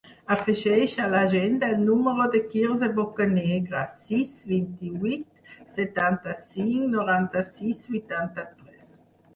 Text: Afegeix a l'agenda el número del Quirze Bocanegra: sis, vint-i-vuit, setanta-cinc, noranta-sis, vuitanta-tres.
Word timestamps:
Afegeix 0.35 0.93
a 1.01 1.09
l'agenda 1.09 1.67
el 1.73 1.83
número 1.89 2.25
del 2.35 2.41
Quirze 2.53 2.89
Bocanegra: 2.95 3.83
sis, 4.09 4.33
vint-i-vuit, 4.55 5.55
setanta-cinc, 5.79 6.77
noranta-sis, 6.97 7.87
vuitanta-tres. 7.95 8.93